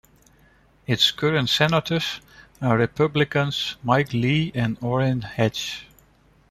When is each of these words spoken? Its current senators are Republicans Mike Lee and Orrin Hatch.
Its 0.87 1.11
current 1.11 1.47
senators 1.47 2.21
are 2.59 2.75
Republicans 2.75 3.75
Mike 3.83 4.13
Lee 4.13 4.51
and 4.55 4.75
Orrin 4.81 5.21
Hatch. 5.21 5.85